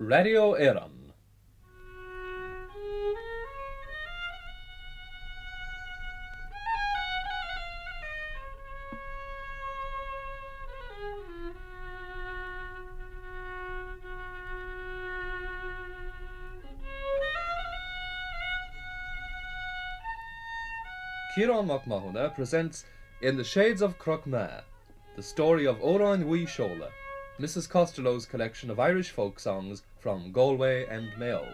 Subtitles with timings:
[0.00, 1.12] Radio Éireann.
[21.36, 22.86] Ciarán McMahon presents
[23.20, 24.62] In the Shades of Croquemare,
[25.16, 26.88] the story of Oran Wee Shola,
[27.40, 27.70] Mrs.
[27.70, 31.48] Costello's collection of Irish folk songs from Galway and Mayo.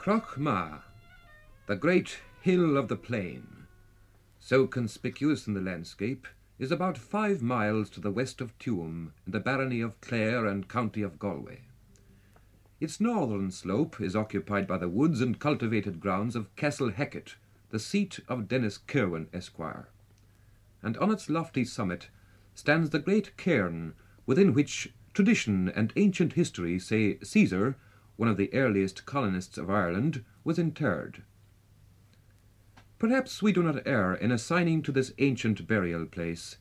[0.00, 0.82] Crochmar,
[1.68, 3.68] the great hill of the plain,
[4.40, 6.26] so conspicuous in the landscape,
[6.62, 10.68] is about five miles to the west of Tuam in the barony of Clare and
[10.68, 11.62] county of Galway.
[12.80, 17.34] Its northern slope is occupied by the woods and cultivated grounds of Castle Hackett,
[17.70, 19.88] the seat of Dennis Kirwan, Esquire,
[20.84, 22.10] and on its lofty summit
[22.54, 27.76] stands the great cairn within which tradition and ancient history say Caesar,
[28.14, 31.24] one of the earliest colonists of Ireland, was interred.
[33.02, 36.58] Perhaps we do not err in assigning to this ancient burial place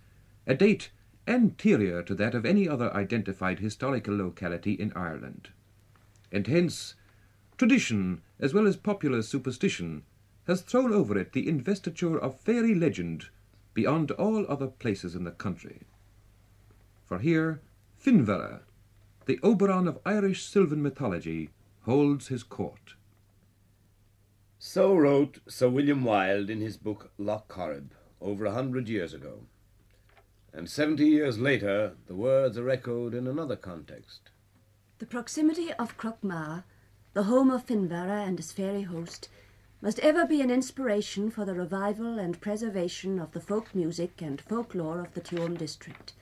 [0.47, 0.90] a date
[1.28, 5.50] anterior to that of any other identified historical locality in Ireland.
[6.31, 6.96] And hence,
[7.59, 10.02] tradition, as well as popular superstition,
[10.47, 13.29] has thrown over it the investiture of fairy legend
[13.75, 15.81] beyond all other places in the country.
[17.06, 17.62] For here,
[18.03, 18.62] Finverra,
[19.28, 22.96] the Oberon of Irish sylvan mythology, holds his court.
[24.63, 29.47] So wrote Sir William Wilde in his book Loch Corrib over a hundred years ago.
[30.53, 34.29] And seventy years later, the words are echoed in another context.
[34.99, 36.63] The proximity of Crochmar,
[37.13, 39.29] the home of Finverra and his fairy host,
[39.81, 44.39] must ever be an inspiration for the revival and preservation of the folk music and
[44.41, 46.13] folklore of the Tuam district.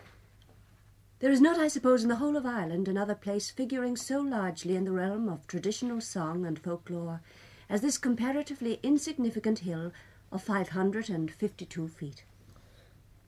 [1.19, 4.77] There is not, I suppose, in the whole of Ireland another place figuring so largely
[4.77, 7.19] in the realm of traditional song and folklore
[7.69, 9.91] as this comparatively insignificant hill
[10.31, 12.23] of 552 feet.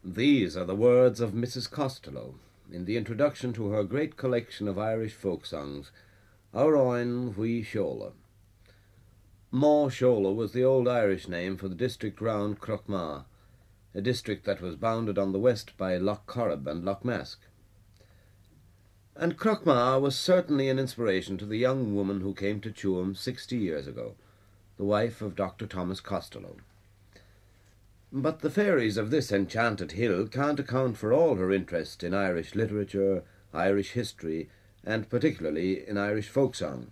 [0.04, 1.70] These are the words of Mrs.
[1.70, 2.36] Costello
[2.72, 5.92] in the introduction to her great collection of Irish folk songs,
[6.54, 8.14] Auroin Wee Shola.
[9.52, 13.26] Maw Shola was the old Irish name for the district round Crochmar,
[13.94, 17.42] a district that was bounded on the west by Loch Corrib and Loch Mask.
[19.16, 23.58] And Crochmar was certainly an inspiration to the young woman who came to Tuam sixty
[23.58, 24.16] years ago,
[24.82, 25.68] the wife of Dr.
[25.68, 26.56] Thomas Costello.
[28.12, 32.56] But the fairies of this enchanted hill can't account for all her interest in Irish
[32.56, 33.22] literature,
[33.54, 34.50] Irish history,
[34.84, 36.90] and particularly in Irish folk song.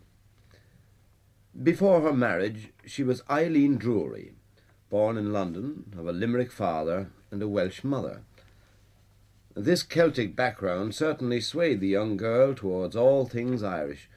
[1.64, 4.34] Before her marriage, she was Eileen Drury,
[4.92, 8.22] born in London, of a Limerick father and a Welsh mother.
[9.56, 14.12] This Celtic background certainly swayed the young girl towards all things Irish,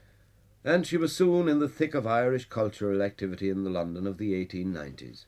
[0.64, 4.19] and she was soon in the thick of Irish cultural activity in the London of
[4.19, 5.25] the 1890s.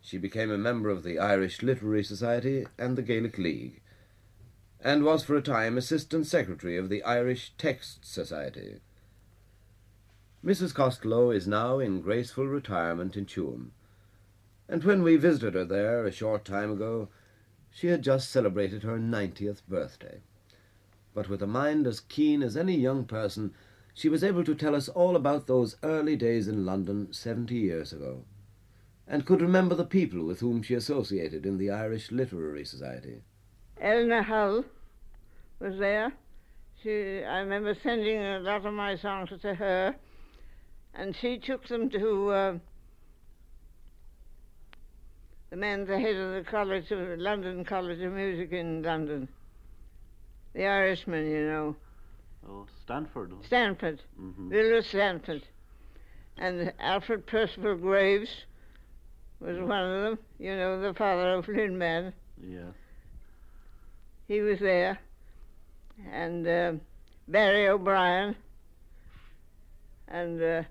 [0.00, 3.80] She became a member of the Irish Literary Society and the Gaelic League,
[4.80, 8.76] and was for a time Assistant Secretary of the Irish Text Society.
[10.44, 10.74] Mrs.
[10.74, 13.70] Costello is now in graceful retirement in Tuam,
[14.68, 17.08] and when we visited her there a short time ago,
[17.70, 20.20] she had just celebrated her ninetieth birthday.
[21.14, 23.54] But with a mind as keen as any young person,
[23.96, 27.94] she was able to tell us all about those early days in London seventy years
[27.94, 28.24] ago,
[29.08, 33.22] and could remember the people with whom she associated in the Irish Literary Society.
[33.80, 34.64] Eleanor Hull
[35.60, 36.12] was there.
[36.82, 39.96] She, I remember sending a lot of my songs to her,
[40.94, 42.58] and she took them to uh,
[45.48, 49.26] the man, the head of the College of London College of Music in London,
[50.52, 51.76] the Irishman, you know.
[52.48, 53.32] Oh, Stanford.
[53.44, 54.50] Stanford, Mhm.
[54.50, 55.42] Villiers Stanford,
[56.38, 58.44] and Alfred Perceval Graves
[59.40, 60.18] was one of them.
[60.38, 62.12] You know, the father of Lindman.
[62.40, 62.70] Yeah.
[64.28, 64.98] He was there,
[66.10, 66.72] and uh,
[67.28, 68.36] Barry O'Brien,
[70.08, 70.62] and uh,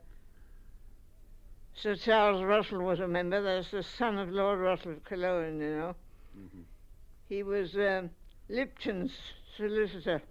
[1.76, 3.42] Sir Charles Russell was a member.
[3.42, 5.96] That's the son of Lord Russell of Killowen, you know.
[7.28, 8.10] He was um,
[8.50, 9.12] Lipton's
[9.58, 10.22] solicitor,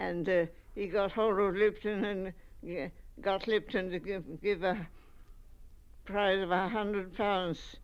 [0.00, 2.32] and uh, he got hold of Lipton and
[2.64, 4.88] g- got Lipton to give, give a
[6.06, 7.76] prize of a hundred pounds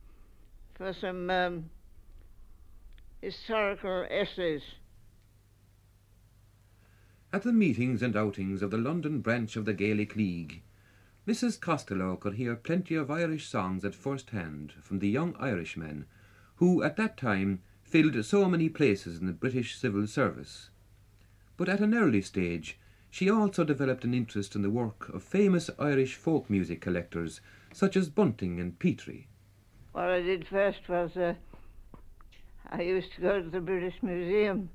[0.74, 1.70] for some um,
[3.20, 4.62] historical essays.
[7.32, 10.62] At the meetings and outings of the London branch of the Gaelic League,
[11.28, 11.60] Mrs.
[11.60, 16.06] Costello could hear plenty of Irish songs at first hand from the young Irishmen
[16.56, 20.70] who at that time filled so many places in the British civil service.
[21.56, 22.78] But at an early stage,
[23.10, 27.40] she also developed an interest in the work of famous Irish folk music collectors
[27.72, 29.26] such as Bunting and Petrie.
[29.92, 31.34] What I did first was uh,
[32.70, 34.68] I used to go to the British Museum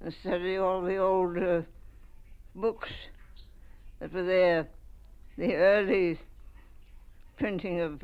[0.00, 1.62] and study all the old uh,
[2.54, 2.90] books
[4.00, 4.66] that were there,
[5.38, 6.18] the early
[7.36, 8.02] printing of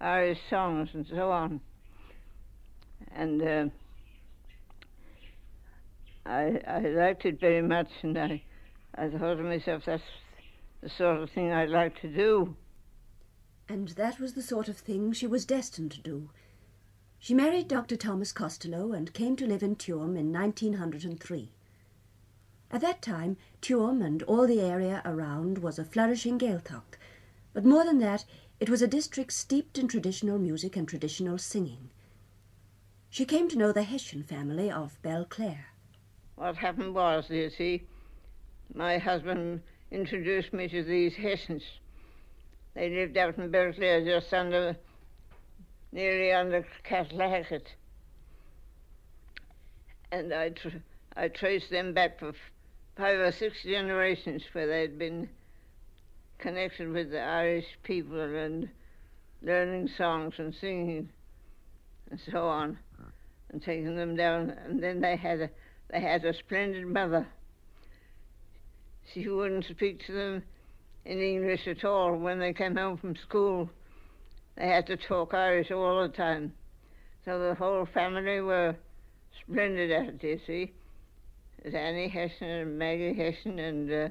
[0.00, 1.60] Irish songs and so on.
[3.14, 3.66] And uh,
[6.30, 8.44] I, I liked it very much, and I,
[8.94, 10.04] I thought to myself, that's
[10.80, 12.54] the sort of thing I'd like to do.
[13.68, 16.30] And that was the sort of thing she was destined to do.
[17.18, 17.96] She married Dr.
[17.96, 21.50] Thomas Costello and came to live in Tuam in 1903.
[22.70, 26.96] At that time, Tuam and all the area around was a flourishing Gaeltacht,
[27.52, 28.24] but more than that,
[28.60, 31.90] it was a district steeped in traditional music and traditional singing.
[33.08, 35.69] She came to know the Hession family of Belclare.
[36.40, 37.82] What happened was, you see,
[38.72, 39.60] my husband
[39.90, 41.62] introduced me to these Hessions.
[42.74, 44.74] They lived out in Belclare, just under,
[45.92, 47.66] nearly under Catlacket.
[50.10, 50.78] And I, tr-
[51.14, 52.34] I traced them back for f-
[52.96, 55.28] five or six generations where they'd been
[56.38, 58.66] connected with the Irish people and
[59.42, 61.10] learning songs and singing
[62.10, 62.78] and so on
[63.50, 64.56] and taking them down.
[64.64, 65.50] And then they had a,
[65.90, 67.26] they had a splendid mother.
[69.12, 70.42] She wouldn't speak to them
[71.04, 73.68] in English at all when they came home from school.
[74.56, 76.52] They had to talk Irish all the time.
[77.24, 78.76] So the whole family were
[79.40, 80.72] splendid at it, you see.
[81.62, 84.08] There's Annie Hession and Maggie Hession and uh,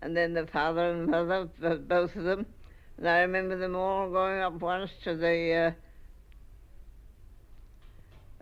[0.00, 1.48] and then the father and mother,
[1.78, 2.46] both of them.
[2.98, 5.74] And I remember them all going up once to the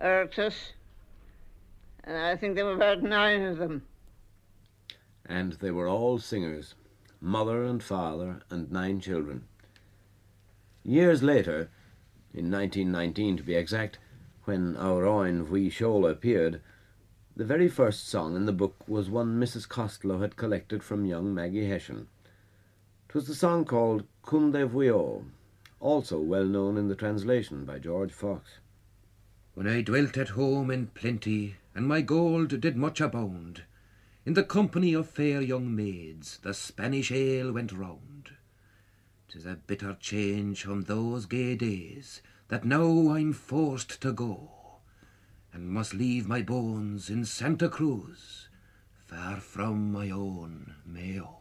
[0.02, 0.26] uh,
[2.04, 3.82] and I think there were about nine of them.
[5.24, 6.74] And they were all singers,
[7.20, 9.44] mother and father and nine children.
[10.84, 11.70] Years later,
[12.34, 13.98] in 1919 to be exact,
[14.44, 16.60] when Our Oin Bhui Shola appeared,
[17.36, 19.68] the very first song in the book was one Mrs.
[19.68, 22.08] Costello had collected from young Maggie Hession.
[23.08, 25.24] It was the song called Cunde Vuio,
[25.78, 28.58] also well known in the translation by George Fox.
[29.54, 33.62] When I dwelt at home in plenty, and my gold did much abound,
[34.24, 38.30] in the company of fair young maids, the Spanish ale went round.
[39.28, 44.50] 'Tis a bitter change from those gay days, that now I'm forced to go,
[45.52, 48.48] and must leave my bones in Santa Cruz,
[49.06, 51.38] far from my own Mayo.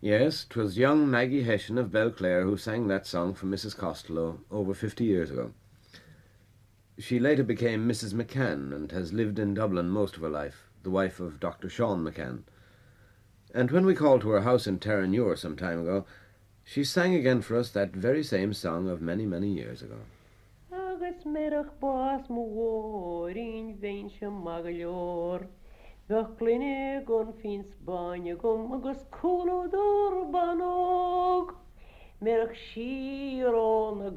[0.00, 3.76] Yes, 'twas young Maggie Hession of Belclare who sang that song for Mrs.
[3.76, 5.52] Costello over fifty years ago.
[7.00, 8.12] She later became Mrs.
[8.12, 11.70] McCann and has lived in Dublin most of her life, the wife of Dr.
[11.70, 12.42] Sean McCann.
[13.54, 16.04] And when we called to her house in Terranure some time ago,
[16.62, 19.96] she sang again for us that very same song of many, many years ago.
[20.70, 25.46] Agus merach bás mórin vein magleor.
[26.06, 31.54] Bheith glunne gon fin Spáine gom agus coolúdor banog.
[32.20, 34.10] Merach síró na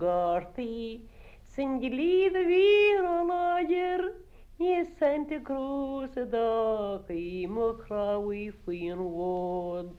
[1.55, 4.15] Сангелида вира лагер,
[4.57, 9.91] не Санта Круса да, и мокравый фин вод.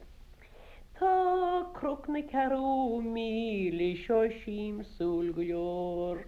[0.99, 6.27] Та крок на кару мили шошим сульгур.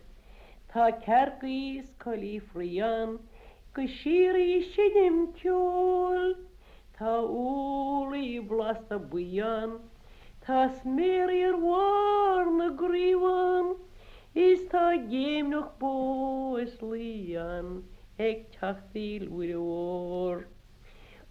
[0.72, 3.18] Та керку из калифриян,
[3.72, 6.36] кашири щедем тюль.
[6.96, 9.80] Та улы власта буян,
[10.46, 13.76] та смир ирвар на гриван.
[14.36, 17.68] Is tá géim noch bó is lían
[18.18, 20.42] ag teachtíl uór.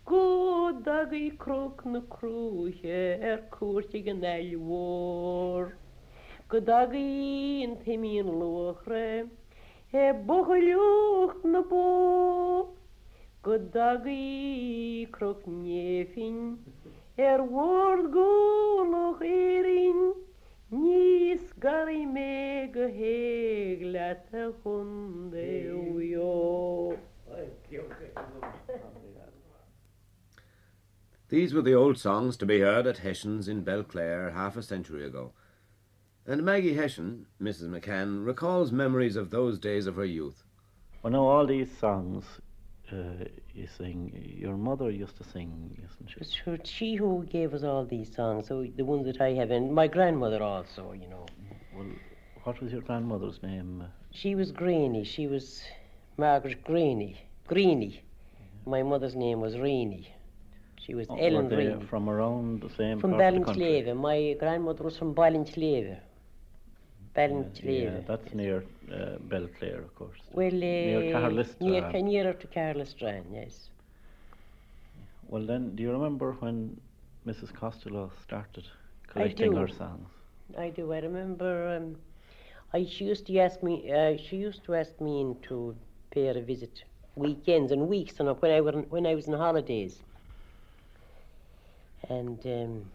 [0.05, 5.69] Go dagaí croc na cruúthe ar cuairte gan neilhór.
[6.50, 9.29] Go dagaí an taíon luchre,
[9.93, 12.74] he bochaúcht na bó.
[13.43, 16.57] Go dagaí croc néfin,
[17.29, 20.15] ar bhór gólach érin,
[20.72, 26.98] níos garí mé go héag le a chun déo.
[31.27, 35.05] These were the old songs to be heard at Hession's in Belclare half a century
[35.05, 35.34] ago.
[36.25, 37.69] And Maggie Hession, Mrs.
[37.69, 40.43] McCann, recalls memories of those days of her youth.
[41.01, 42.25] Well, now all these songs
[42.92, 46.20] uh, you sing, your mother used to sing, isn't she?
[46.20, 49.51] It's her, she who gave us all these songs, so the ones that I have,
[49.51, 51.25] and my grandmother also, you know.
[51.75, 51.88] Well,
[52.44, 53.84] what was your grandmother's name?
[54.12, 55.04] She was Greeny.
[55.04, 55.63] She was
[56.18, 57.18] Margaret Greeny.
[57.48, 58.01] Greeny.
[58.65, 60.08] My mother's name was Reeny.
[60.77, 61.86] She was Oh, Ellen Reeny.
[61.88, 63.94] from around the same From part of the country?
[63.94, 65.98] My grandmother was from Ballinsleve.
[67.15, 67.63] Ballinsleve.
[67.63, 70.22] Yeah, that's near uh, Belclare, of course.
[70.31, 71.55] Well, uh, near Carlisle.
[71.60, 73.69] near, nearer to Carlisle yes.
[75.27, 76.79] Well, then, do you remember when
[77.25, 77.51] Mrs.
[77.51, 78.67] Costello started
[79.07, 80.10] collecting her songs?
[80.57, 80.91] I do.
[80.93, 81.75] I remember.
[81.75, 81.98] Um,
[82.74, 83.91] I she used to ask me.
[83.91, 85.75] Uh, she used to ask me in to
[86.12, 86.84] pay her a visit
[87.15, 90.03] weekends and weeks, and when I were when I was on holidays.
[92.10, 92.91] And um,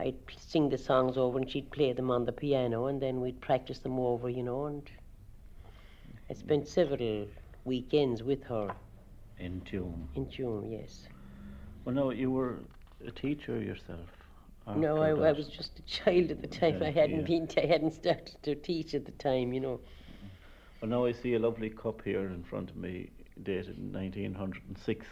[0.00, 3.40] I'd sing the songs over, and she'd play them on the piano, and then we'd
[3.40, 4.66] practice them over, you know.
[4.66, 4.90] And
[6.28, 7.26] I spent several
[7.64, 8.74] weekends with her
[9.38, 10.08] In tune.
[10.14, 10.70] in June.
[10.70, 11.08] Yes.
[11.84, 12.58] Well, no, you were
[13.06, 14.08] a teacher yourself.
[14.76, 16.82] No, I, I was just a child at the time.
[16.82, 17.46] I hadn't yeah.
[17.46, 17.48] been.
[17.56, 19.80] I hadn't started to teach at the time, you know.
[20.80, 23.10] Well, now I see a lovely cup here in front of me,
[23.42, 25.06] dated 1906.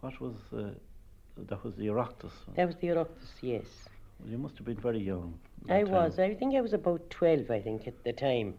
[0.00, 0.70] What was uh,
[1.36, 1.64] that?
[1.64, 2.32] Was the Oireachtas?
[2.54, 3.88] That was the Oireachtas, yes.
[4.20, 5.34] Well, you must have been very young.
[5.68, 6.18] I that was.
[6.18, 8.54] I think I was about 12, I think, at the time.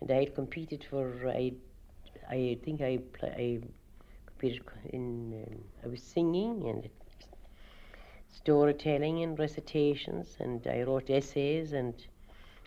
[0.00, 1.52] And I had competed for, I,
[2.28, 3.60] I think I, pl- I
[4.26, 6.88] competed in, um, I was singing and
[8.28, 11.94] storytelling and recitations, and I wrote essays, and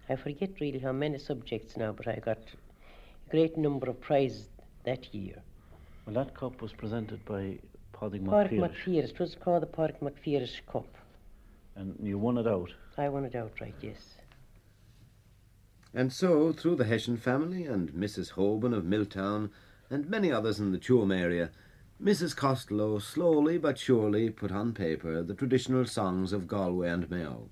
[0.09, 4.47] I forget really how many subjects now, but I got a great number of prizes
[4.85, 5.41] that year.
[6.05, 7.57] Well, that cup was presented by
[7.99, 10.87] Paddy Park McPhillish, McPhearish, it was called the Park McPhearish Cup.
[11.75, 12.71] and you won it out.
[12.97, 14.17] I won it outright, yes.
[15.93, 18.33] And so, through the Hession family and Mrs.
[18.33, 19.49] Hoban of Milltown
[19.89, 21.51] and many others in the Tuam area,
[22.03, 22.35] Mrs.
[22.35, 27.49] Costello slowly but surely put on paper the traditional songs of Galway and Mayo.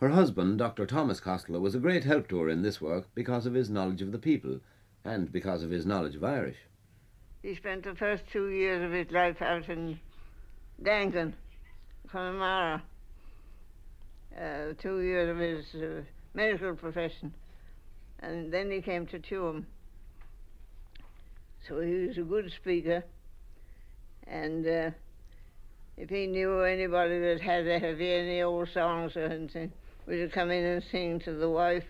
[0.00, 0.86] Her husband, Dr.
[0.86, 4.00] Thomas Costello, was a great help to her in this work because of his knowledge
[4.00, 4.60] of the people
[5.04, 6.56] and because of his knowledge of Irish.
[7.46, 10.00] He spent the first two years of his life out in
[10.82, 11.32] Dangan,
[12.10, 12.82] Connemara.
[14.36, 16.02] Uh, two years of his uh,
[16.34, 17.32] medical profession.
[18.18, 19.64] And then he came to Tuam.
[21.68, 23.04] So he was a good speaker.
[24.26, 24.90] And uh,
[25.96, 29.70] if he knew anybody that had have any old songs or anything,
[30.08, 31.84] would come in and sing to the wife,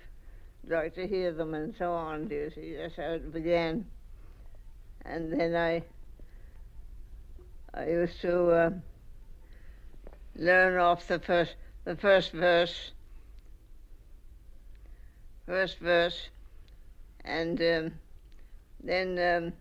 [0.68, 2.28] like to hear them and so on.
[2.28, 3.86] do You see, that's how it began
[5.08, 5.82] and then I
[7.74, 8.70] I used to uh,
[10.34, 12.92] learn off the first the first verse,
[15.46, 16.28] first verse,
[17.24, 17.92] and um,
[18.82, 19.52] then um,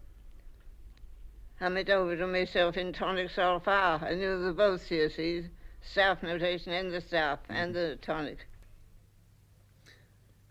[1.59, 3.99] hum it over to myself in tonic sol fa.
[4.01, 5.43] I knew the both, you see,
[5.81, 8.47] staff notation and the staff and the tonic.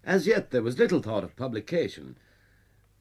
[0.05, 2.17] As yet there was little thought of publication,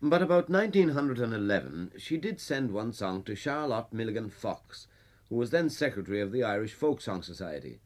[0.06, 4.86] but about 1911 she did send one song to Charlotte Milligan Fox,
[5.30, 7.80] who was then secretary of the Irish Folk Song Society,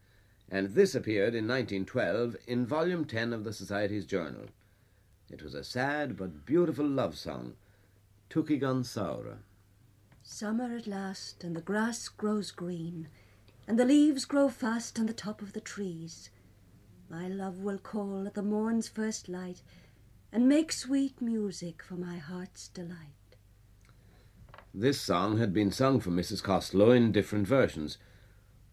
[0.50, 4.46] and this appeared in 1912 in Volume 10 of the Society's Journal.
[5.30, 7.54] It was a sad but beautiful love song,
[8.28, 9.36] Tukigan Saura.
[10.24, 13.06] Summer at last, and the grass grows green,
[13.68, 16.30] and the leaves grow fast on the top of the trees.
[17.08, 19.62] My love will call at the morn's first light,
[20.32, 23.36] and make sweet music for my heart's delight.
[24.74, 26.42] This song had been sung for Mrs.
[26.42, 27.98] Costello in different versions.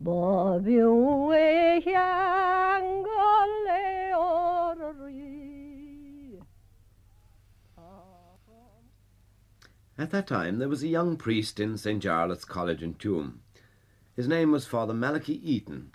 [0.00, 2.77] Babi uehya
[10.00, 12.00] At that time there was a young priest in St.
[12.00, 13.40] Jarlath's College in Tuam.
[14.14, 15.90] His name was Father Malachi Eaton,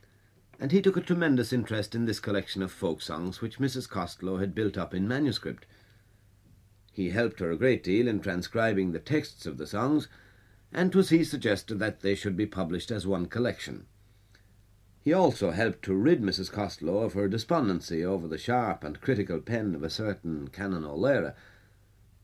[0.60, 3.88] and he took a tremendous interest in this collection of folk songs which Mrs.
[3.88, 5.66] Costello had built up in manuscript.
[6.92, 10.10] He helped her a great deal in transcribing the texts of the songs,
[10.74, 13.86] and 'twas he suggested that they should be published as one collection.
[15.00, 16.52] He also helped to rid Mrs.
[16.52, 21.32] Costello of her despondency over the sharp and critical pen of a certain Canon O'Leary,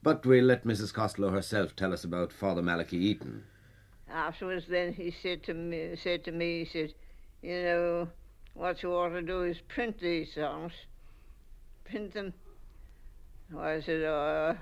[0.02, 0.92] but we'll let Mrs.
[0.92, 3.44] Costello herself tell us about Father Malachi Eaton.
[4.10, 6.94] Afterwards, then he said to me, said to me, he said,
[7.42, 8.08] you know,
[8.54, 10.72] what you ought to do is print these songs,
[11.84, 12.32] print them.
[13.56, 14.56] I said, oh,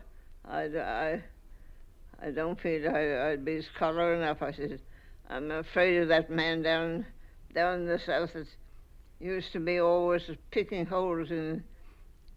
[0.49, 1.23] I, I,
[2.23, 4.43] I don't feel I, I'd be scholar enough.
[4.43, 4.81] I said,
[5.29, 7.07] I'm afraid of that man down,
[7.55, 8.47] down in the south that
[9.21, 11.65] used to be always picking holes in,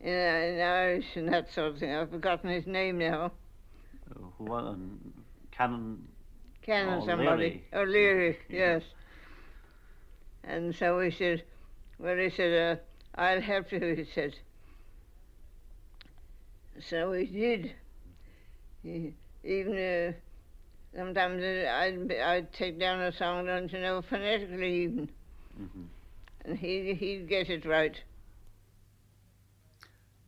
[0.04, 1.94] in, Irish and that sort of thing.
[1.94, 3.32] I've forgotten his name now.
[4.38, 5.00] Who, um,
[5.52, 6.08] Canon
[6.62, 7.30] Canon Oh, somebody.
[7.30, 7.64] Leary.
[7.74, 8.58] O'Leary, Yeah.
[8.74, 8.84] yes.
[10.44, 11.44] And so he said,
[12.00, 14.36] well, he said, uh, I'll help you, he said.
[16.80, 17.72] So he did.
[18.84, 20.14] He, even uh,
[20.98, 25.10] sometimes uh, I'd, I'd take down a song, don't you know, phonetically even,
[25.60, 25.86] Mhm.
[26.46, 28.00] and he, he'd get it right.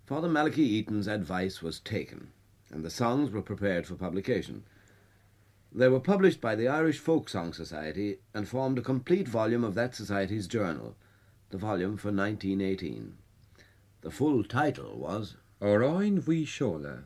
[0.05, 2.31] Father Malachi Eaton's advice was taken,
[2.69, 4.63] and the songs were prepared for publication.
[5.71, 9.75] They were published by the Irish Folk Song Society and formed a complete volume of
[9.75, 10.95] that society's journal,
[11.51, 13.17] the volume for 1918.
[14.01, 17.03] The full title was Orain Bhui Shola,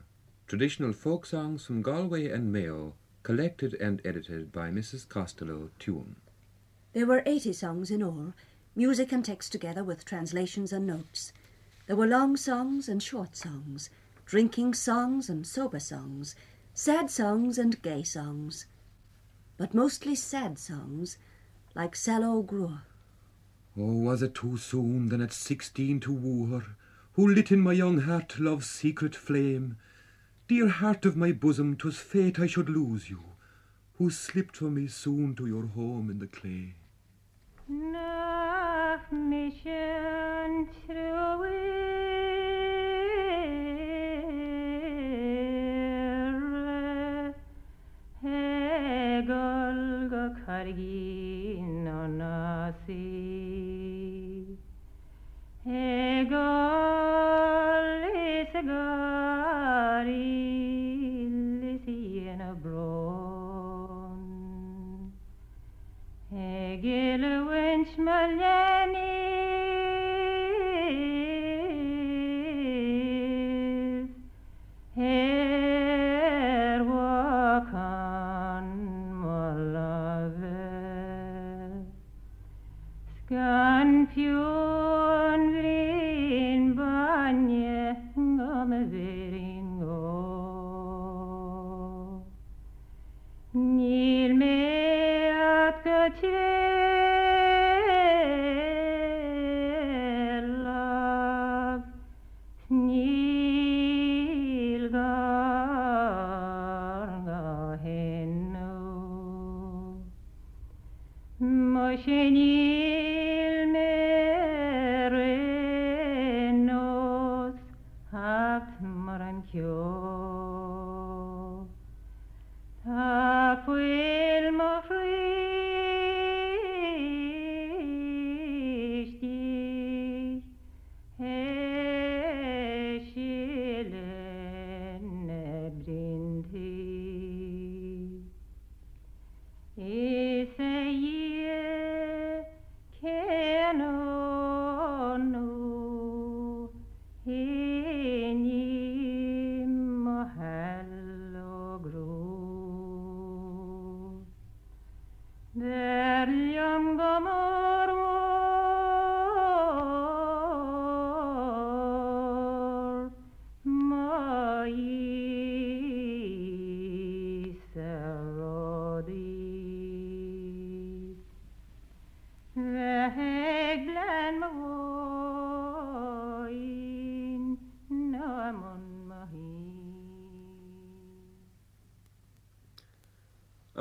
[0.48, 5.08] traditional folk songs from Galway and Mayo, collected and edited by Mrs.
[5.08, 6.16] Costello Tuam.
[6.94, 8.32] There were 80 songs in all,
[8.74, 11.32] music and text together with translations and notes.
[11.88, 13.88] There were long songs and short songs,
[14.26, 16.36] drinking songs and sober songs,
[16.74, 18.66] sad songs and gay songs,
[19.56, 21.16] but mostly sad songs,
[21.74, 22.82] like Sallow Grua.
[23.74, 26.76] Oh, was it too soon then at sixteen to woo her,
[27.14, 29.78] who lit in my young heart love's secret flame?
[30.46, 33.22] Dear heart of my bosom, 'twas fate I should lose you,
[33.96, 36.74] who slipped from me soon to your home in the clay.
[37.66, 38.57] Nach
[39.10, 41.28] mission true
[48.22, 52.98] Hegel go kargin on asi
[55.64, 56.36] Hegel
[58.14, 60.08] is a gari
[62.28, 64.22] in a bron
[66.30, 68.67] Hegel winch malani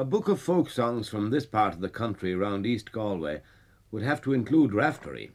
[0.08, 3.42] book of folk songs from this part of the country round East Galway
[3.92, 5.32] would have to include Raftery.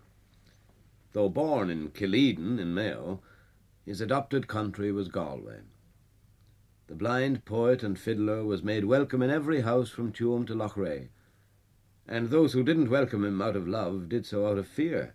[1.12, 3.20] Though born in Killeeden in Mayo,
[3.84, 5.60] his adopted country was Galway.
[6.86, 11.08] The blind poet and fiddler was made welcome in every house from Tuam to Loughrea,
[12.08, 15.14] and those who didn't welcome him out of love did so out of fear,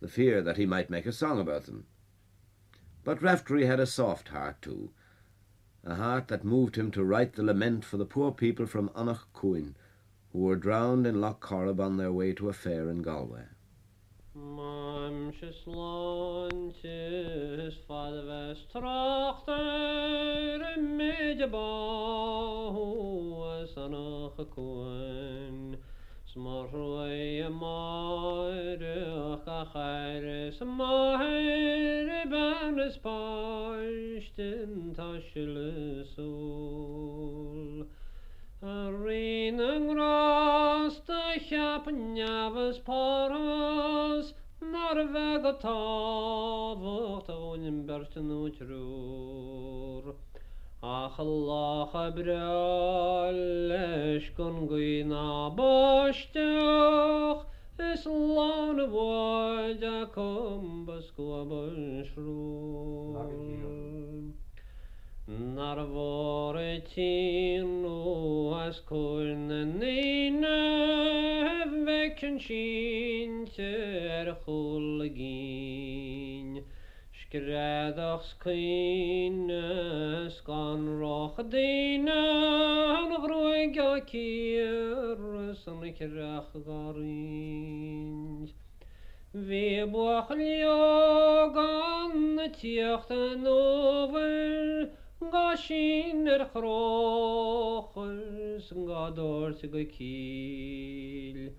[0.00, 1.86] the fear that he might make a song about them.
[3.02, 4.92] But Raftery had a soft heart too,
[5.86, 9.20] a heart that moved him to write the lament for the poor people from Anach
[9.32, 9.76] Cuin,
[10.32, 13.44] who were drowned in Loch Corrib on their way to a fair in Galway.
[26.36, 26.68] Smor
[27.48, 37.88] marach a chaire sa mahéir ben is páistin táisiile sú.
[38.60, 50.04] A ri an rásta cheapan neamhas páras, Nar bheith a táhacht a bhainim bertin útrúr.
[50.82, 57.46] Ach Allah bra leis gon gona boisteach
[57.78, 62.36] Is lá na bhid a com bascobasrú.
[65.28, 66.56] Nar bhór
[66.88, 70.56] tí nó as cóin na níine
[71.46, 76.15] heh bheitcin sin ar chóla gín.
[77.26, 82.18] Skereadachs cuiines gan rocha daine
[82.98, 85.18] an roiige cíir
[85.62, 88.46] san na cereacha garín.
[89.34, 97.94] Bhí bucha leo gan na tíochtta nóhar, Ga sin ar chráchas
[98.70, 101.50] an gádóir sa go cíl.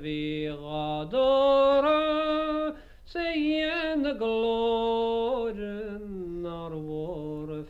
[0.00, 5.66] Vi ga dora Se en de gloren
[6.46, 7.64] ar vore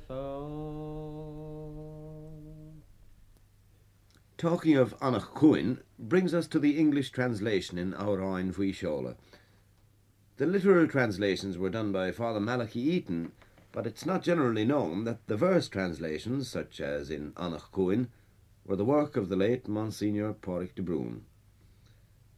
[4.39, 9.17] Talking of Anach Cuin brings us to the English translation in Aurain Vuishola.
[10.39, 13.33] The literal translations were done by Father Malachi Eaton,
[13.73, 18.09] but it's not generally known that the verse translations, such as in Anach Cuin,
[18.67, 21.21] were the work of the late Monsignor Pádraig de Brún.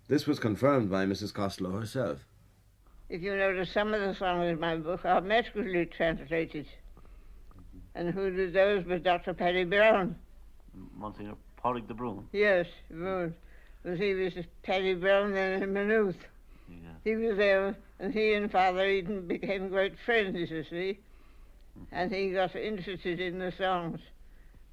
[0.08, 1.32] This was confirmed by Mrs.
[1.32, 2.18] Costello herself.
[3.08, 6.66] If you notice, some of the songs in my book are metrically translated.
[7.94, 9.32] And who did those but Dr.
[9.32, 10.16] Paddy Brown?
[10.94, 12.24] Monsignor Pádraig de Brún.
[12.32, 13.34] Yes, Brown.
[13.82, 16.26] Because he was Paddy Brown then in Maynooth.
[17.04, 20.98] He was there, and he and Father Eaton became great friends, you see.
[21.90, 24.00] And he got interested in the songs.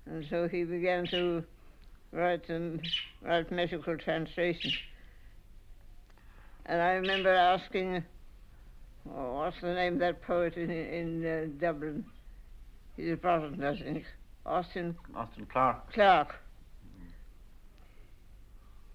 [0.05, 1.43] And so he began to
[2.11, 2.81] write them,
[3.21, 4.75] write metrical translations.
[6.65, 8.03] And I remember asking,
[9.09, 12.05] oh, what's the name of that poet in, in uh, Dublin?
[12.95, 14.05] He's a Protestant, I think.
[14.45, 15.91] Austin Austin Clarke.
[15.93, 16.35] Clarke.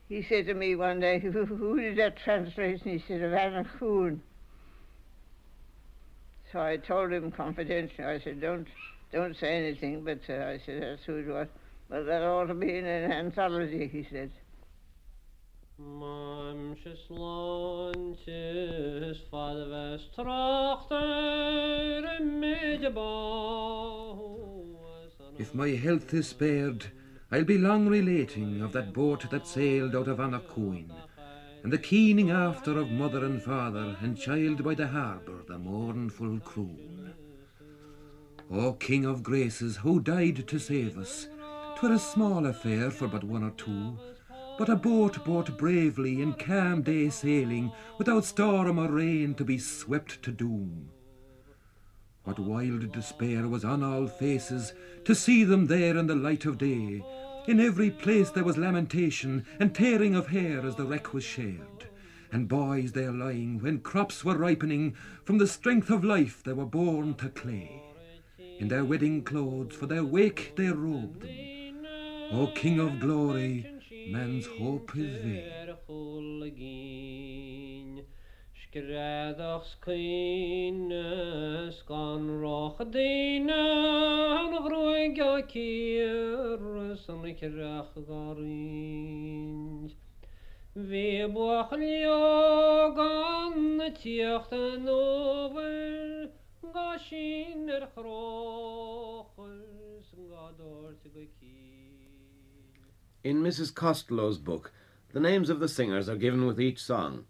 [0.09, 2.99] He said to me one day, who, who did that translation?
[2.99, 4.23] He said, of Anna Coon.
[6.53, 8.67] So I told him confidentially, I said, don't
[9.13, 11.49] don't say anything, but uh, I said, that's who it was.
[11.89, 14.31] But that ought to be in an anthology, he said.
[15.81, 18.39] Mamsjes landjes
[19.31, 21.01] van de Westrachter
[25.39, 26.87] If my health is spared,
[27.33, 30.93] I'll be long relating of that boat that sailed out of Annacoin,
[31.63, 36.41] and the keening after of mother and father and child by the harbour, the mournful
[36.41, 37.00] croon.
[38.53, 41.29] O King of Graces, who died to save us,
[41.77, 43.97] 'twere a small affair for but one or two,
[44.59, 49.57] but a boat bought bravely in calm day sailing, without storm or rain to be
[49.57, 50.89] swept to doom.
[52.25, 54.73] What wild despair was on all faces
[55.05, 57.05] to see them there in the light of day.
[57.47, 61.87] In every place there was lamentation and tearing of hair as the wreck was shared.
[62.33, 66.67] And boys there lying, when crops were ripening, from the strength of life they were
[66.67, 67.85] born to clay.
[68.61, 71.87] In their wedding clothes for their wake they robed them.
[72.31, 73.65] O King of glory,
[74.09, 75.47] man's hope is vain.
[82.43, 82.79] Roch
[92.95, 96.99] gan tiecht an over er
[103.25, 103.75] In Mrs.
[103.75, 104.73] Costello's book,
[105.13, 107.25] the names of the singers are given with each song,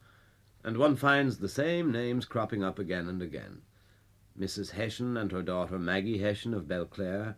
[0.64, 3.62] and one finds the same names cropping up again and again.
[4.38, 4.72] Mrs.
[4.72, 7.36] Hession and her daughter Maggie Hession of Belclare,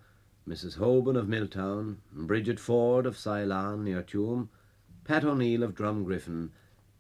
[0.48, 0.78] Mrs.
[0.78, 4.48] Hoban of Milltown, Bridget Ford of Ceylon near Tuam,
[5.05, 6.50] Pat O'Neill of Drumgriffin,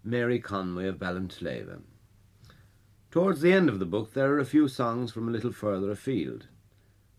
[0.04, 1.80] Mary Conway of Ballinslava.
[3.12, 5.90] Towards the end of the book there are a few songs from a little further
[5.90, 6.46] afield,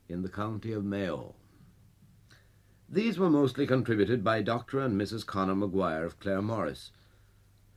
[0.10, 1.36] in the county of Mayo.
[2.90, 4.80] These were mostly contributed by Dr.
[4.80, 5.24] and Mrs.
[5.24, 6.90] Connor Maguire of Claremorris.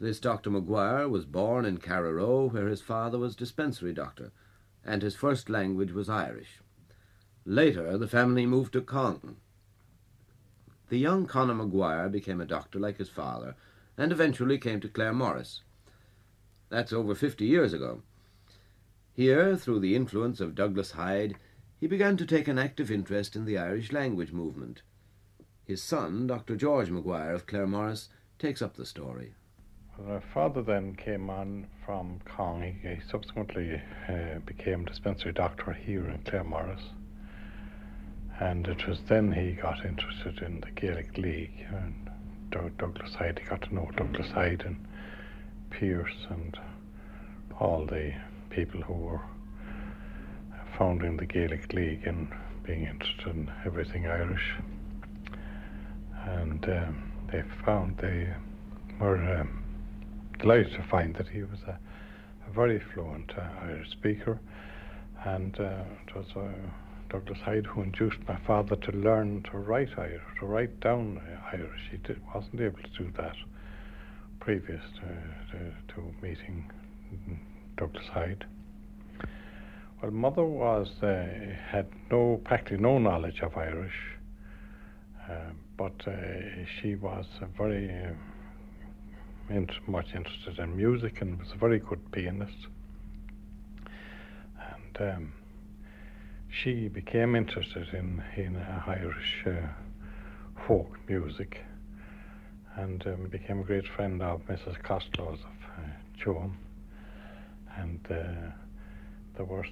[0.01, 0.49] This Dr.
[0.49, 4.33] Maguire was born in Carraroe, where his father was dispensary doctor,
[4.83, 6.63] and his first language was Irish.
[7.45, 9.37] Later, the family moved to Conton.
[10.89, 13.57] The young Connor Maguire became a doctor like his father,
[13.99, 15.61] and eventually came to Claremorris.
[16.69, 18.03] That's over fifty years ago.
[19.13, 21.37] Here, through the influence of Douglas Hyde,
[21.81, 24.83] he began to take an active interest in the Irish language movement.
[25.65, 26.57] His son, Dr.
[26.57, 29.35] George Maguire of Claremorris, takes up the story.
[29.99, 32.63] My father then came on from Cong.
[32.63, 36.83] He, he subsequently uh, became dispensary doctor here in Claremorris.
[38.39, 41.67] And it was then he got interested in the Gaelic League.
[41.71, 42.11] And
[42.51, 44.87] Doug- Douglas Hyde, he got to know Douglas Hyde and
[45.71, 46.59] Pearse and
[47.61, 48.13] all the
[48.51, 49.21] people who were
[50.79, 52.29] founding the Gaelic League and
[52.65, 54.55] being interested in everything Irish.
[56.25, 58.29] And um, they found they
[59.01, 59.63] were um,
[60.39, 61.79] delighted to find that he was a,
[62.49, 64.39] a very fluent uh, Irish speaker.
[65.25, 66.53] And uh, it was uh,
[67.09, 71.21] Douglas Hyde who induced my father to learn to write Irish, to write down
[71.53, 71.81] Irish.
[71.91, 73.37] He did, wasn't able to do that
[74.47, 75.09] previous to,
[75.51, 75.59] to,
[75.93, 76.71] to meeting
[77.77, 78.45] Douglas Hyde.
[80.01, 81.27] Well, mother was uh,
[81.69, 83.99] had no practically no knowledge of Irish,
[85.29, 86.13] uh, but uh,
[86.81, 87.27] she was
[87.59, 92.69] very uh, much interested in music and was a very good pianist.
[94.61, 95.33] And um,
[96.49, 98.57] she became interested in in
[98.87, 99.67] Irish uh,
[100.69, 101.65] folk music,
[102.77, 104.83] and um, became a great friend of Mrs.
[104.83, 106.57] Costello's of uh.
[107.77, 108.51] And uh,
[109.37, 109.67] there were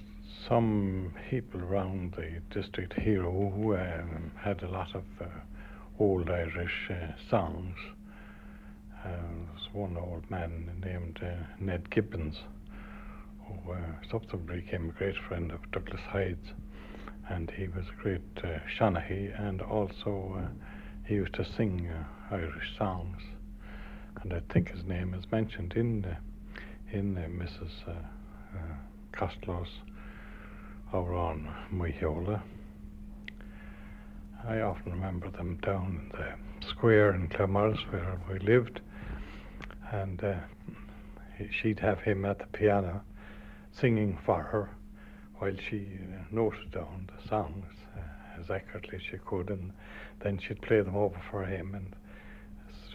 [0.47, 5.25] some people around the district here who um, had a lot of uh,
[5.99, 7.75] old Irish uh, songs.
[9.03, 12.37] Uh, there was one old man named uh, Ned Gibbons,
[13.47, 13.75] who
[14.09, 16.53] subsequently became a great friend of Douglas Hyde's,
[17.29, 18.21] and he was a great
[18.77, 20.49] Shawnee, and also
[21.05, 21.87] he used to sing
[22.31, 23.17] Irish songs.
[24.21, 26.05] And I think his name is mentioned in
[26.91, 27.71] in Mrs.
[27.87, 28.75] Uh, uh,
[29.11, 29.67] Costello's
[30.93, 32.41] over on Muyola.
[34.47, 38.79] I often remember them down in the square in Claremorris where we lived,
[39.91, 40.35] and uh,
[41.51, 43.01] she'd have him at the piano
[43.71, 44.69] singing for her
[45.39, 47.65] while she uh, noted down the songs
[48.39, 49.71] as accurately as she could, and
[50.23, 51.95] then she'd play them over for him, and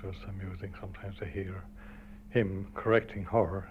[0.03, 1.63] it was amusing sometimes to hear
[2.31, 3.69] him correcting her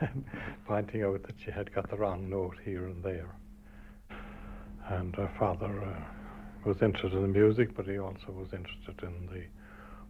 [0.66, 3.34] pointing out that she had got the wrong note here and there.
[4.88, 9.44] And her father uh, was interested in music, but he also was interested in the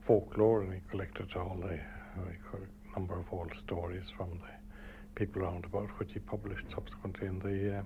[0.07, 2.59] folklore, and he collected all the uh,
[2.95, 7.79] number of old stories from the people round about, which he published subsequently in the
[7.79, 7.83] uh,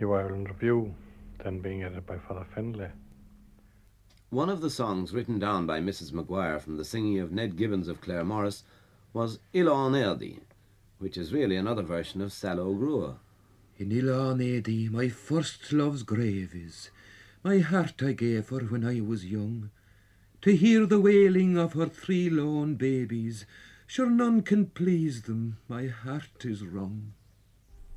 [0.00, 0.94] New Ireland Review,
[1.42, 2.90] then being edited by Father Finlay.
[4.32, 6.10] One of the songs written down by Mrs.
[6.10, 8.62] Maguire from the singing of Ned Gibbons of Claremorris
[9.12, 10.38] was Ilan Erdi,
[10.98, 13.16] which is really another version of Sallow Grua.
[13.76, 16.88] In Ilan Erdi, my first love's grave is.
[17.44, 19.68] My heart I gave her when I was young.
[20.40, 23.44] To hear the wailing of her three lone babies,
[23.86, 27.12] sure none can please them, my heart is wrung.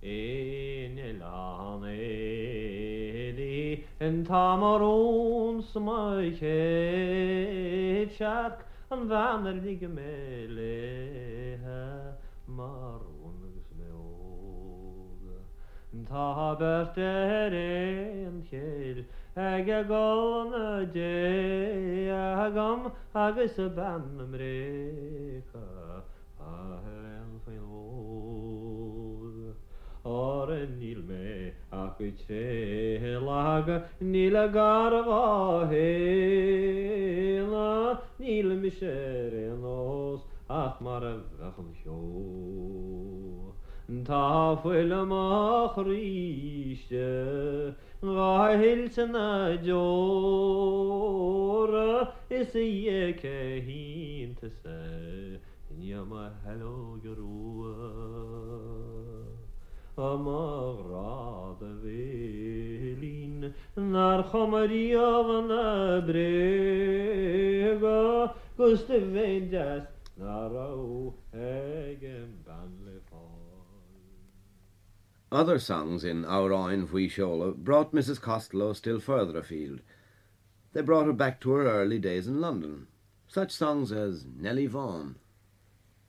[0.06, 1.98] Éine lehanlí
[4.00, 6.62] an támarón smaché
[8.14, 12.14] seach an bheanar lí go mé léthe
[12.46, 15.40] marún agus mé óga.
[16.06, 18.98] Tá bert é an chéad
[19.36, 25.66] ag gána dé agam agus a bannam récha
[26.38, 26.52] a
[26.86, 27.95] an féó.
[30.06, 41.98] Ore nilme akuche laga nila garva he la nil mishere nos ach mara vachum sho
[44.06, 47.10] Ta fuile machríiste
[48.04, 51.90] Gahilsena jóra
[52.30, 55.40] is dhé hínta sé
[55.78, 55.96] Ní a
[56.46, 57.74] heló goúa.
[59.98, 60.74] Bhélín
[63.76, 67.56] nar chomarí an na brega.
[75.32, 78.22] Other songs in Aurain Huishola brought Mrs.
[78.22, 79.82] Costello still further afield.
[80.72, 82.88] They brought her back to her early days in London.
[83.28, 85.16] Such songs as Nellie Vaughan.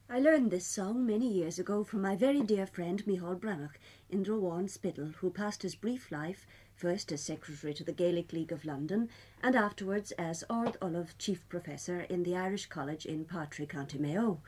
[0.08, 3.76] I learned this song many years ago from my very dear friend Michal Brannock
[4.08, 8.52] in Drowan Spiddal, who passed his brief life first as secretary to the Gaelic League
[8.52, 9.08] of London
[9.42, 14.40] and afterwards as Ard Ollamh Chief Professor in the Irish College in Partry, County Mayo.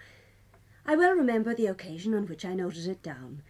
[0.87, 3.43] I well remember the occasion on which I noted it down.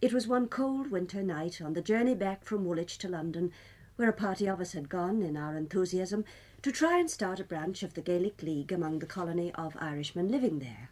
[0.00, 3.50] It was one cold winter night on the journey back from Woolwich to London,
[3.96, 6.24] where a party of us had gone in our enthusiasm
[6.62, 10.28] to try and start a branch of the Gaelic League among the colony of Irishmen
[10.28, 10.91] living there.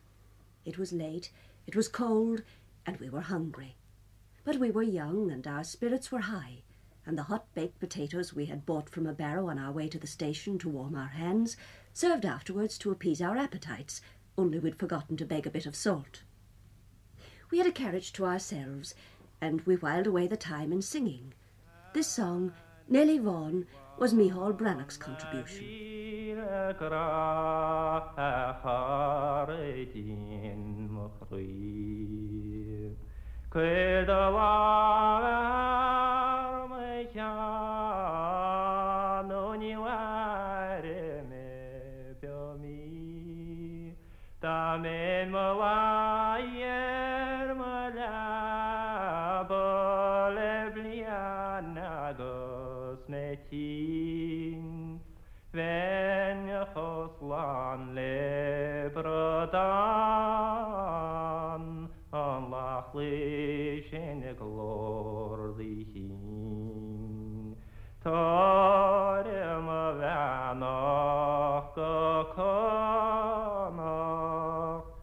[0.64, 1.30] It was late,
[1.66, 2.42] it was cold,
[2.86, 3.76] and we were hungry.
[4.44, 6.62] But we were young and our spirits were high,
[7.06, 9.98] and the hot baked potatoes we had bought from a barrow on our way to
[9.98, 11.56] the station to warm our hands
[11.92, 14.00] served afterwards to appease our appetites,
[14.36, 16.22] only we'd forgotten to beg a bit of salt.
[17.50, 18.94] We had a carriage to ourselves,
[19.40, 21.34] and we whiled away the time in singing.
[21.94, 22.52] This song,
[22.88, 23.66] Nellie Vaughan,
[24.00, 25.66] was Mihal Brannock's contribution.
[61.20, 61.64] Brodan
[62.12, 67.56] an lachli sin glor di hin
[68.02, 69.26] Tor
[69.66, 71.98] ma vanach go
[72.36, 73.66] konach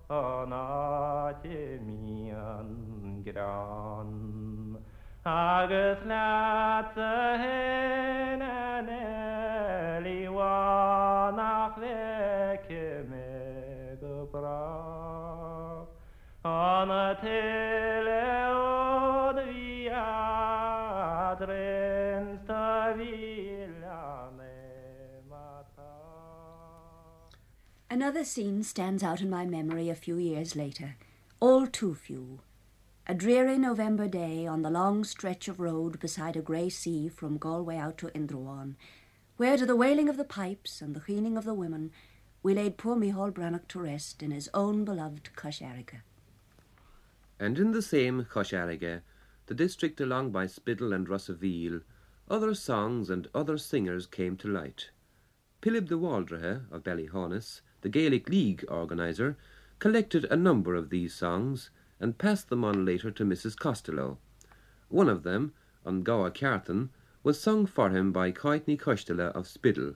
[0.10, 2.70] anate mian
[3.24, 4.12] gran
[5.26, 7.14] agus leat a
[27.90, 30.96] Another scene stands out in my memory a few years later,
[31.40, 32.42] all too few.
[33.08, 37.38] A dreary November day on the long stretch of road beside a grey sea from
[37.38, 38.76] Galway out to Indrowan,
[39.38, 41.92] where to the wailing of the pipes and the keening of the women,
[42.44, 46.02] we laid poor Mihal Brannock to rest in his own beloved Cois Fharraige.
[47.40, 49.02] And in the same Cois Fharraige,
[49.46, 51.84] the district along by Spiddal and Russaville,
[52.30, 54.90] other songs and other singers came to light.
[55.62, 59.38] Philip de Waldrehe of Ballyhaunis, the Gaelic League organiser,
[59.80, 61.70] collected a number of these songs
[62.00, 63.58] and passed them on later to Mrs.
[63.58, 64.18] Costello.
[64.90, 65.54] One of them,
[65.86, 66.90] on Goa Carton,
[67.24, 69.96] was sung for him by Coitney Costela of Spiddal.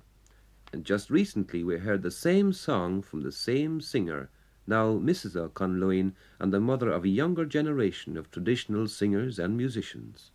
[0.73, 4.29] And just recently we heard the same song from the same singer,
[4.67, 5.35] now Mrs.
[5.35, 10.31] O'Conloin and the mother of a younger generation of traditional singers and musicians.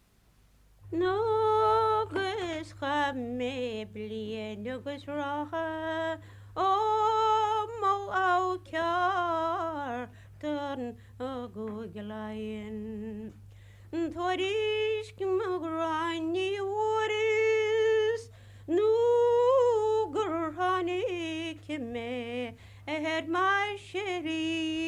[23.04, 24.86] her maşerik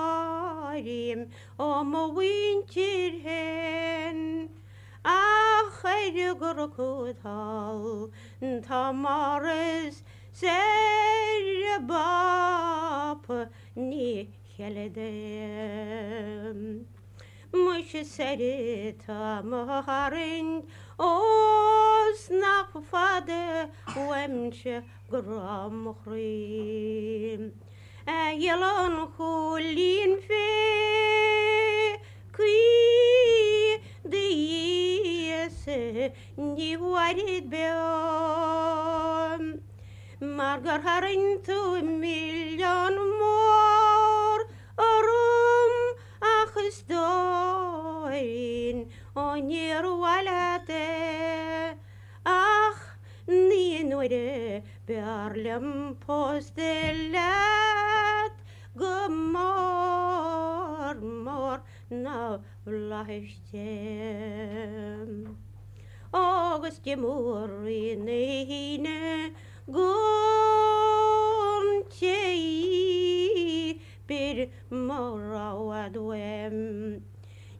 [1.59, 4.49] o mu wintir hen
[5.03, 8.09] ah hayr gurkudal
[8.67, 10.03] tamarız
[10.33, 10.87] serbap
[13.75, 15.77] ni heledem
[17.63, 19.41] Muis se tá
[19.87, 20.49] harin
[20.97, 23.69] os nach fade
[24.09, 24.75] wemse
[25.09, 26.61] gramchrim.
[28.39, 31.99] Jelan cholín fé
[32.35, 37.67] Cui de se níhaid be
[40.19, 42.95] Mar gur harin tú million
[46.77, 48.77] achas dóin
[49.15, 50.85] óníarhhaile
[52.23, 52.97] ach
[53.27, 58.33] ní nuide bearlam poste leat
[58.75, 61.59] go mór mór
[61.89, 63.73] ná leiiste.
[66.13, 66.95] Agus de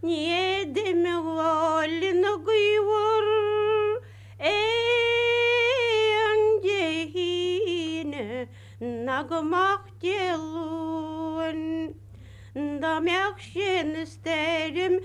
[0.08, 3.28] Nijedeme volino gıyvor
[4.40, 8.48] Eyan cehine
[8.80, 11.62] Nagmak celun
[12.56, 15.04] Damak şen isterim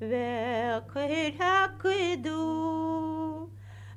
[0.00, 1.84] ve kırak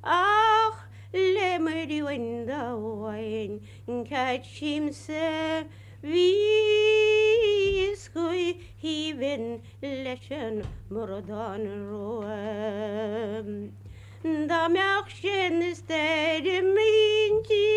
[0.02, 0.74] Ah
[1.14, 2.04] lemri
[3.86, 5.66] Kaimse
[6.02, 6.46] vískui
[8.82, 13.70] hívin leichen mordan roe.
[14.48, 17.68] Da meach sin is de mintí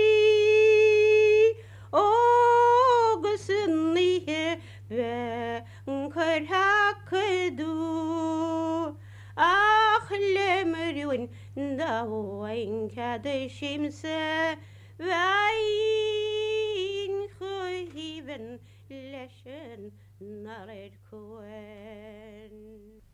[1.92, 8.96] ógus sunníhe ve chuir ha chuú
[9.36, 11.28] ach lemmerúin
[11.78, 14.56] da óin cadéis síimse,
[15.00, 15.50] leis
[19.46, 19.92] an
[20.22, 20.94] narid.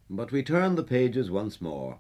[0.09, 1.99] But we turn the pages once more,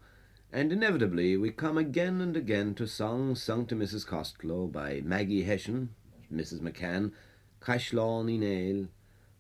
[0.51, 4.05] and inevitably we come again and again to songs sung to Mrs.
[4.05, 5.89] Costello by Maggie Hession,
[6.31, 6.61] Mrs.
[6.61, 7.11] McCann,
[7.59, 8.87] Caishlán í Nail,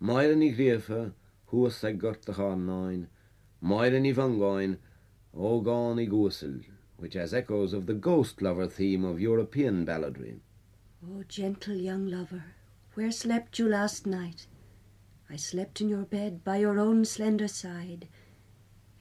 [0.01, 1.13] Moiran í Griefa,
[1.51, 3.07] Huas ag gurt a Charnáin,
[3.61, 4.77] Moiran í Vangáin,
[5.33, 6.65] Ógán í Gúsil,
[7.03, 10.39] which has echoes of the ghost lover theme of European balladry.
[11.05, 12.45] Oh, gentle young lover,
[12.93, 14.47] where slept you last night?
[15.29, 18.07] I slept in your bed by your own slender side.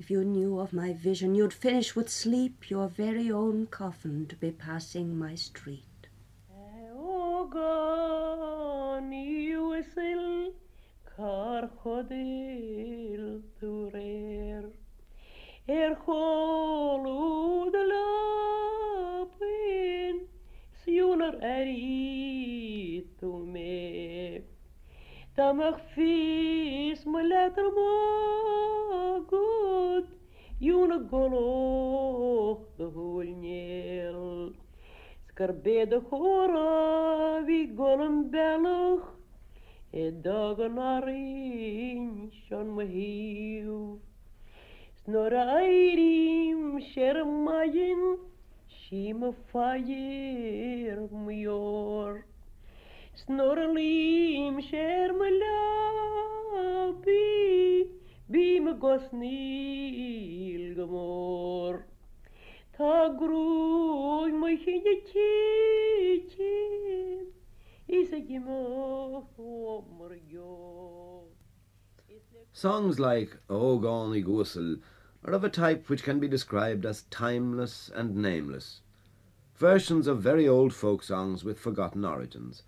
[0.01, 4.35] If you knew of my vision, you'd finish with sleep your very own coffin to
[4.35, 6.09] be passing my street.
[6.51, 8.35] Eh, Ogani
[9.69, 10.55] whistle
[11.17, 13.93] car chodil to
[15.73, 17.83] rare Er cholu de
[19.13, 20.17] lapin
[20.85, 24.43] Sjoner er i to me
[25.37, 30.07] Damach fis me letter mo good
[30.61, 34.55] Juna goloch de hulneel
[35.29, 39.07] Skarbede chora vi golem belloch
[39.93, 42.69] E dagen arin schon
[45.05, 48.21] Snor airim shermayin
[48.69, 52.23] Shima fire mjor
[53.17, 54.63] Snorlim
[58.31, 61.83] Bim gosnil gamor
[62.77, 63.09] Ta
[70.31, 71.27] jo.
[72.53, 74.79] Songs like Ógán í Gúsil
[75.25, 78.81] are of a type which can be described as timeless and nameless,
[79.57, 82.63] versions of very old folk songs with forgotten origins.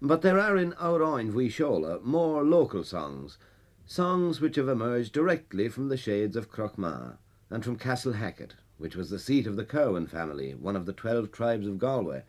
[0.00, 3.38] But there are in Aurain Vuishola more local songs,
[3.84, 7.18] songs which have emerged directly from the shades of Crochmar
[7.50, 10.92] and from Castle Hackett, which was the seat of the Kirwan family, one of the
[10.92, 12.22] twelve tribes of Galway.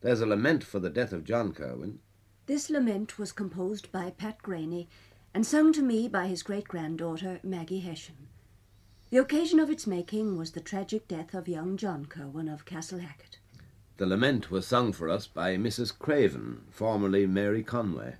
[0.00, 2.00] There's a lament for the death of John Kirwan.
[2.46, 4.88] This lament was composed by Pat Graney
[5.34, 8.28] and sung to me by his great granddaughter, Maggie Hession.
[9.10, 13.00] The occasion of its making was the tragic death of young John Kirwan of Castle
[13.00, 13.38] Hackett.
[13.96, 15.96] The lament was sung for us by Mrs.
[15.96, 18.14] Craven, formerly Mary Conway.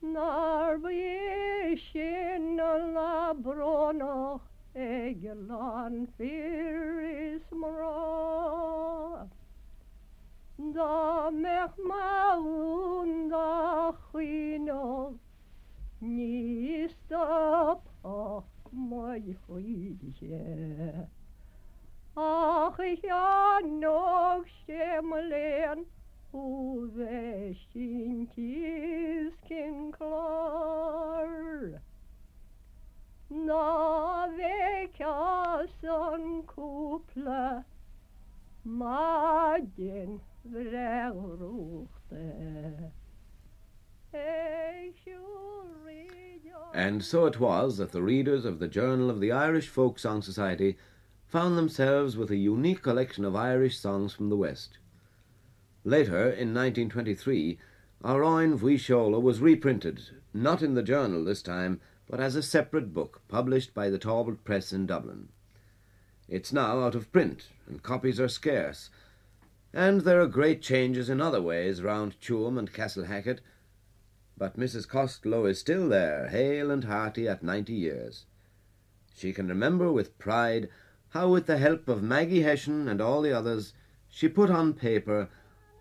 [0.00, 0.90] Nar bu
[1.92, 4.40] sin a labronach
[4.74, 9.28] ige an fear is mra.
[10.74, 15.18] Da mech maún da chuino
[16.00, 21.08] ní stop ach mai chuidige.
[22.16, 25.86] Ach ich an noch sé me lean,
[46.74, 50.22] And so it was that the readers of the Journal of the Irish Folk Song
[50.22, 50.76] Society
[51.26, 54.78] found themselves with a unique collection of Irish songs from the West.
[55.88, 57.58] Later, in 1923,
[58.04, 60.02] Aurain Vuishola was reprinted,
[60.34, 64.44] not in the journal this time, but as a separate book published by the Talbot
[64.44, 65.30] Press in Dublin.
[66.28, 68.90] It's now out of print, and copies are scarce,
[69.72, 73.40] and there are great changes in other ways round Tuam and Castle Hackett,
[74.36, 74.86] but Mrs.
[74.86, 78.26] Costello is still there, hale and hearty at ninety years.
[79.16, 80.68] She can remember with pride
[81.12, 83.72] how, with the help of Maggie Hession and all the others,
[84.10, 85.30] she put on paper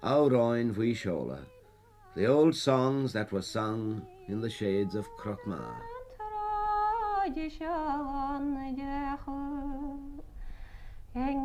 [0.04, 1.40] Aurain Vuishola,
[2.16, 5.76] the old songs that were sung in the shades of Crochmar.
[11.14, 11.40] Vi